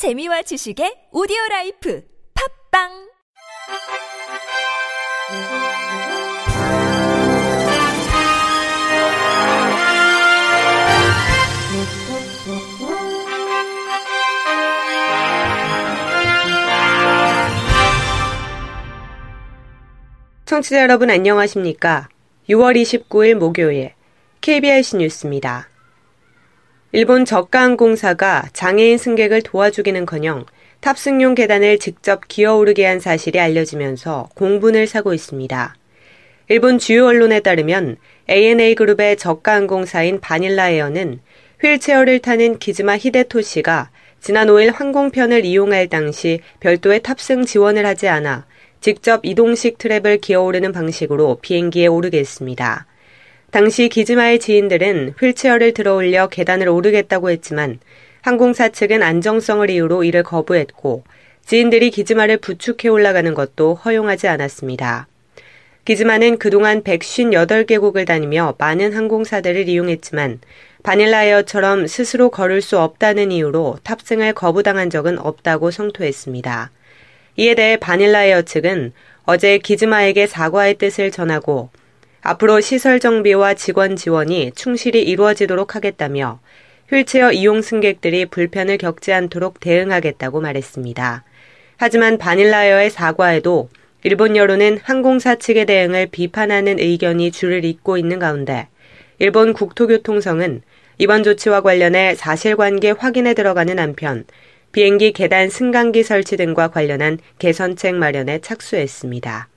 [0.00, 2.02] 재미와 지식의 오디오 라이프
[2.72, 2.88] 팝빵
[20.46, 22.08] 청취자 여러분 안녕하십니까?
[22.48, 23.92] 6월 29일 목요일
[24.40, 25.69] KBS 뉴스입니다.
[26.92, 30.44] 일본 저가항공사가 장애인 승객을 도와주기는커녕
[30.80, 35.76] 탑승용 계단을 직접 기어오르게 한 사실이 알려지면서 공분을 사고 있습니다.
[36.48, 37.96] 일본 주요 언론에 따르면
[38.28, 41.20] ANA 그룹의 저가항공사인 바닐라에어는
[41.62, 48.46] 휠체어를 타는 기즈마 히데토 씨가 지난 5일 항공편을 이용할 당시 별도의 탑승 지원을 하지 않아
[48.80, 52.86] 직접 이동식 트랩을 기어오르는 방식으로 비행기에 오르게 했습니다.
[53.50, 57.80] 당시 기즈마의 지인들은 휠체어를 들어 올려 계단을 오르겠다고 했지만
[58.22, 61.02] 항공사 측은 안정성을 이유로 이를 거부했고
[61.44, 65.08] 지인들이 기즈마를 부축해 올라가는 것도 허용하지 않았습니다.
[65.84, 70.38] 기즈마는 그동안 158개국을 다니며 많은 항공사들을 이용했지만
[70.84, 76.70] 바닐라에어처럼 스스로 걸을 수 없다는 이유로 탑승을 거부당한 적은 없다고 성토했습니다.
[77.36, 78.92] 이에 대해 바닐라에어 측은
[79.24, 81.70] 어제 기즈마에게 사과의 뜻을 전하고
[82.22, 86.40] 앞으로 시설 정비와 직원 지원이 충실히 이루어지도록 하겠다며
[86.90, 91.24] 휠체어 이용 승객들이 불편을 겪지 않도록 대응하겠다고 말했습니다.
[91.76, 93.70] 하지만 바닐라에어의 사과에도
[94.02, 98.68] 일본 여론은 항공사 측의 대응을 비판하는 의견이 줄을 잇고 있는 가운데
[99.18, 100.62] 일본 국토교통성은
[100.98, 104.24] 이번 조치와 관련해 사실관계 확인에 들어가는 한편
[104.72, 109.48] 비행기 계단 승강기 설치 등과 관련한 개선책 마련에 착수했습니다.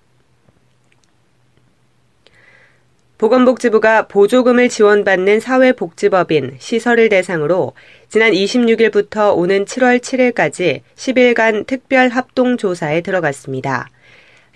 [3.24, 7.72] 보건복지부가 보조금을 지원받는 사회복지법인 시설을 대상으로
[8.10, 13.88] 지난 26일부터 오는 7월 7일까지 10일간 특별 합동조사에 들어갔습니다.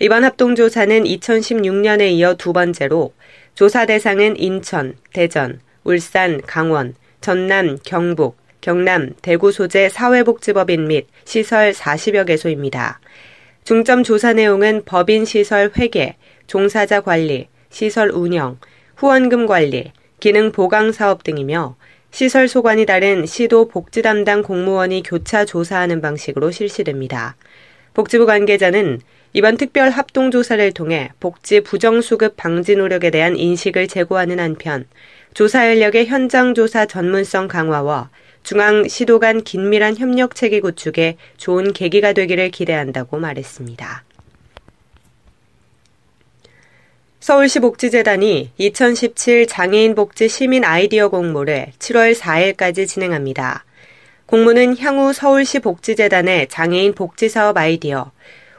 [0.00, 3.14] 이번 합동조사는 2016년에 이어 두 번째로
[3.54, 12.26] 조사 대상은 인천, 대전, 울산, 강원, 전남, 경북, 경남, 대구 소재 사회복지법인 및 시설 40여
[12.26, 13.00] 개소입니다.
[13.64, 18.58] 중점 조사 내용은 법인 시설 회계, 종사자 관리, 시설 운영,
[18.96, 21.76] 후원금 관리, 기능 보강 사업 등이며
[22.10, 27.36] 시설 소관이 다른 시도 복지 담당 공무원이 교차 조사하는 방식으로 실시됩니다.
[27.94, 29.00] 복지부 관계자는
[29.34, 34.86] 이번 특별 합동 조사를 통해 복지 부정 수급 방지 노력에 대한 인식을 제고하는 한편
[35.34, 38.10] 조사 인력의 현장 조사 전문성 강화와
[38.42, 44.07] 중앙 시도 간 긴밀한 협력 체계 구축에 좋은 계기가 되기를 기대한다고 말했습니다.
[47.28, 53.66] 서울시 복지재단이 2017 장애인 복지 시민 아이디어 공모를 7월 4일까지 진행합니다.
[54.24, 58.12] 공모는 향후 서울시 복지재단의 장애인 복지사업 아이디어,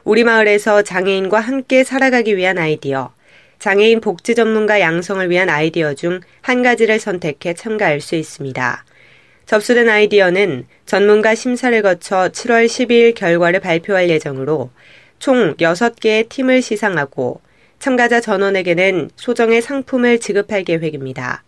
[0.04, 3.12] 우리 마을에서 장애인과 함께 살아가기 위한 아이디어,
[3.58, 8.84] 장애인 복지 전문가 양성을 위한 아이디어 중 한 가지를 선택해 참가할 수 있습니다.
[9.46, 14.70] 접수된 아이디어는 전문가 심사를 거쳐 7월 12일 결과를 발표할 예정으로
[15.18, 17.40] 총 6개의 팀을 시상하고
[17.80, 21.42] 참가자 전원에게는 소정의 상품을 지급할 계획입니다.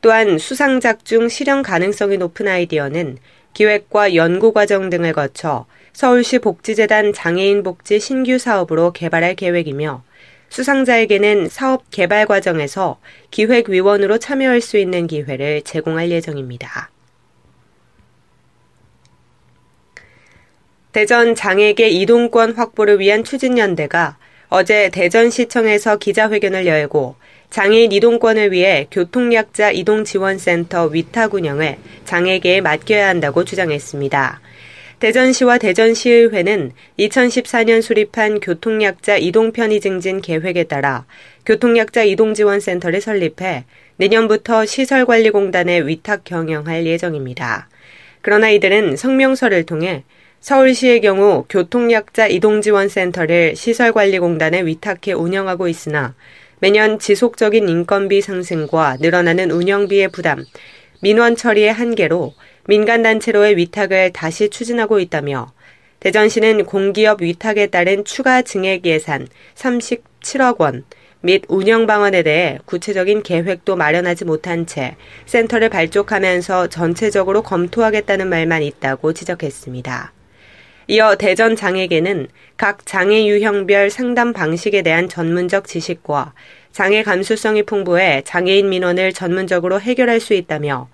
[0.00, 3.18] 또한 수상작 중 실현 가능성이 높은 아이디어는
[3.54, 10.02] 기획과 연구 과정 등을 거쳐 서울시 복지재단 장애인 복지 신규 사업으로 개발할 계획이며
[10.48, 12.98] 수상자에게는 사업 개발 과정에서
[13.30, 16.90] 기획위원으로 참여할 수 있는 기회를 제공할 예정입니다.
[20.90, 24.18] 대전 장애계 이동권 확보를 위한 추진연대가
[24.54, 27.14] 어제 대전시청에서 기자회견을 열고
[27.48, 34.42] 장애인 이동권을 위해 교통약자 이동지원센터 위탁 운영을 장애계에 맡겨야 한다고 주장했습니다.
[35.00, 41.06] 대전시와 대전시의회는 2014년 수립한 교통약자 이동편의 증진 계획에 따라
[41.46, 43.64] 교통약자 이동지원센터를 설립해
[43.96, 47.70] 내년부터 시설관리공단에 위탁 경영할 예정입니다.
[48.20, 50.04] 그러나 이들은 성명서를 통해
[50.42, 56.16] 서울시의 경우 교통약자 이동지원센터를 시설관리공단에 위탁해 운영하고 있으나
[56.58, 60.44] 매년 지속적인 인건비 상승과 늘어나는 운영비의 부담,
[61.00, 62.34] 민원 처리의 한계로
[62.66, 65.52] 민간단체로의 위탁을 다시 추진하고 있다며
[66.00, 70.82] 대전시는 공기업 위탁에 따른 추가 증액 예산 37억 원
[71.24, 74.96] 및 운영 방안에 대해 구체적인 계획도 마련하지 못한 채
[75.26, 80.12] 센터를 발족하면서 전체적으로 검토하겠다는 말만 있다고 지적했습니다.
[80.92, 82.28] 이어 대전 장애계는
[82.58, 86.34] 각 장애 유형별 상담 방식에 대한 전문적 지식과
[86.70, 90.90] 장애 감수성이 풍부해 장애인 민원을 전문적으로 해결할 수 있다며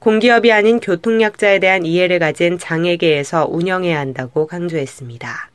[0.00, 5.50] 공기업이 아닌 교통약자에 대한 이해를 가진 장애계에서 운영해야 한다고 강조했습니다.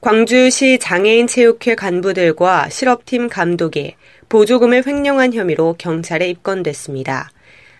[0.00, 3.94] 광주시 장애인 체육회 간부들과 실업팀 감독이
[4.28, 7.30] 보조금을 횡령한 혐의로 경찰에 입건됐습니다.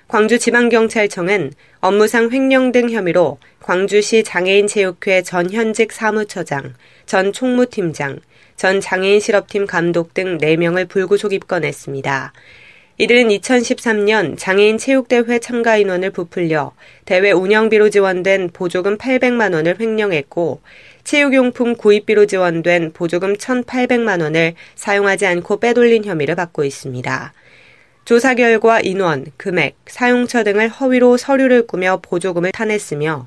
[0.09, 6.75] 광주지방경찰청은 업무상 횡령 등 혐의로 광주시 장애인체육회 전 현직 사무처장,
[7.07, 8.21] 전 총무팀장,
[8.55, 12.33] 전 장애인 실업팀 감독 등 4명을 불구속 입건했습니다.
[12.99, 16.73] 이들은 2013년 장애인 체육대회 참가 인원을 부풀려
[17.05, 20.63] 대회 운영비로 지원된 보조금 800만 원을 횡령했고
[21.03, 27.33] 체육용품 구입비로 지원된 보조금 1,800만 원을 사용하지 않고 빼돌린 혐의를 받고 있습니다.
[28.07, 33.27] 조사 결과 인원, 금액, 사용처 등을 허위로 서류를 꾸며 보조금을 타냈으며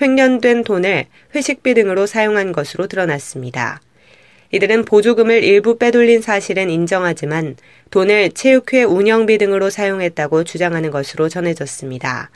[0.00, 3.80] 횡령된 돈을 회식비 등으로 사용한 것으로 드러났습니다.
[4.52, 7.56] 이들은 보조금을 일부 빼돌린 사실은 인정하지만
[7.90, 12.30] 돈을 체육회 운영비 등으로 사용했다고 주장하는 것으로 전해졌습니다.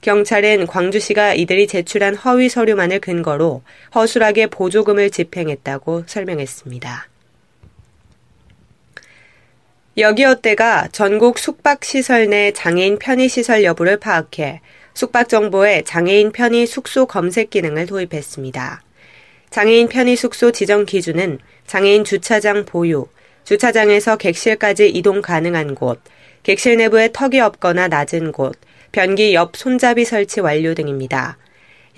[0.00, 3.62] 경찰은 광주시가 이들이 제출한 허위 서류만을 근거로
[3.94, 7.06] 허술하게 보조금을 집행했다고 설명했습니다.
[9.98, 14.60] 여기어때가 전국 숙박시설 내 장애인 편의시설 여부를 파악해
[14.92, 18.82] 숙박정보에 장애인 편의 숙소 검색 기능을 도입했습니다.
[19.48, 23.06] 장애인 편의 숙소 지정 기준은 장애인 주차장 보유,
[23.44, 26.02] 주차장에서 객실까지 이동 가능한 곳,
[26.42, 28.58] 객실 내부에 턱이 없거나 낮은 곳,
[28.92, 31.38] 변기 옆 손잡이 설치 완료 등입니다.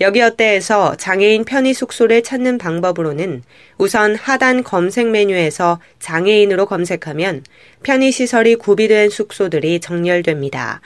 [0.01, 3.43] 여기어때에서 장애인 편의 숙소를 찾는 방법으로는
[3.77, 7.43] 우선 하단 검색 메뉴에서 장애인으로 검색하면
[7.83, 10.81] 편의시설이 구비된 숙소들이 정렬됩니다.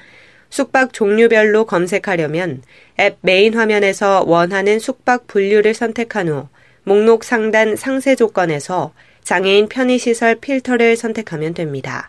[0.50, 2.64] 숙박 종류별로 검색하려면
[3.00, 6.48] 앱 메인 화면에서 원하는 숙박 분류를 선택한 후
[6.84, 8.94] 목록 상단 상세 조건에서
[9.24, 12.08] 장애인 편의시설 필터를 선택하면 됩니다.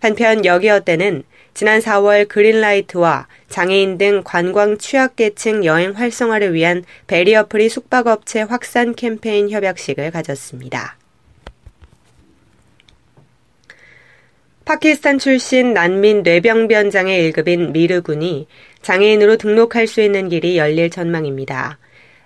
[0.00, 1.22] 한편 여기어때는
[1.60, 10.10] 지난 4월 그린라이트와 장애인 등 관광 취약계층 여행 활성화를 위한 베리어프리 숙박업체 확산 캠페인 협약식을
[10.10, 10.96] 가졌습니다.
[14.64, 18.46] 파키스탄 출신 난민 뇌병변 장애 1급인 미르 군이
[18.80, 21.78] 장애인으로 등록할 수 있는 길이 열릴 전망입니다.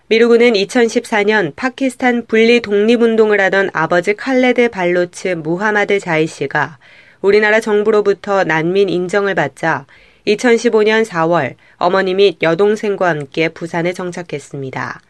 [0.06, 6.78] 미르군은 2014년 파키스탄 분리 독립운동을 하던 아버지 칼레드 발로츠 무하마드 자이 씨가
[7.24, 9.86] 우리나라 정부로부터 난민 인정을 받자
[10.26, 15.00] 2015년 4월 어머니 및 여동생과 함께 부산에 정착했습니다.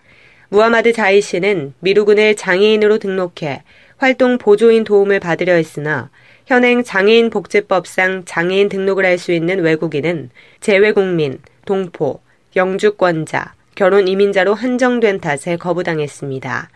[0.49, 3.65] 무하마드 자이 씨는 미루군을 장애인으로 등록해
[3.97, 6.09] 활동 보조인 도움을 받으려 했으나
[6.47, 10.31] 현행 장애인 복지법상 장애인 등록을 할 수 있는 외국인은
[10.61, 12.21] 재외국민, 동포,
[12.55, 16.71] 영주권자, 결혼 이민자로 한정된 탓에 거부당했습니다.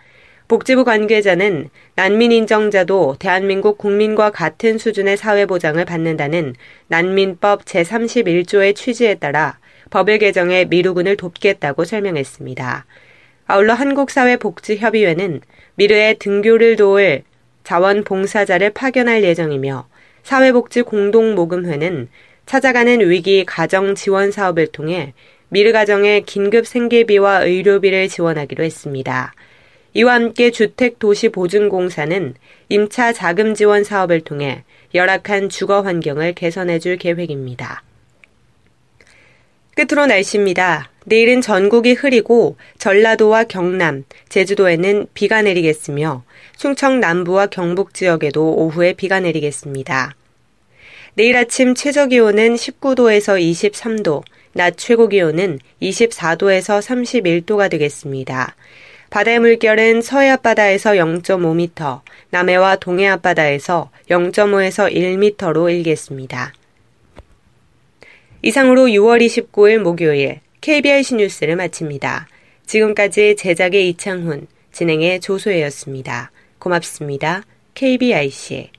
[0.48, 6.54] 복지부 관계자는 난민 인정자도 대한민국 국민과 같은 수준의 사회보장을 받는다는
[6.86, 9.58] 난민법 제31조의 취지에 따라
[9.90, 12.86] 법을 개정해 미루군을 돕겠다고 설명했습니다.
[13.46, 15.42] 아울러 한국사회복지협의회는
[15.74, 17.24] 미르의 등교를 도울
[17.64, 19.86] 자원봉사자를 파견할 예정이며
[20.22, 22.08] 사회복지 공동모금회는
[22.46, 25.12] 찾아가는 위기 가정 지원 사업을 통해
[25.50, 29.34] 미르 가정의 긴급 생계비와 의료비를 지원하기로 했습니다.
[29.94, 32.35] 이와 함께 주택도시보증공사는
[32.69, 34.64] 임차 자금 지원 사업을 통해
[34.94, 37.82] 열악한 주거 환경을 개선해 줄 계획입니다.
[39.75, 40.90] 끝으로 날씨입니다.
[41.05, 46.25] 내일은 전국이 흐리고 전라도와 경남, 제주도에는 비가 내리겠으며
[46.57, 50.16] 충청 남부와 경북 지역에도 오후에 비가 내리겠습니다.
[51.14, 58.54] 내일 아침 최저 기온은 19도에서 23도, 낮 최고 기온은 24도에서 31도가 되겠습니다.
[59.10, 62.00] 바다의 물결은 서해 앞바다에서 0.5m,
[62.30, 66.52] 남해와 동해 앞바다에서 0.5에서 1m로 일겠습니다.
[68.42, 72.28] 이상으로 6월 29일 목요일 KBIC 뉴스를 마칩니다.
[72.66, 76.30] 지금까지 제작의 이창훈, 진행의 조소혜였습니다.
[76.58, 77.42] 고맙습니다.
[77.74, 78.70] KBIC.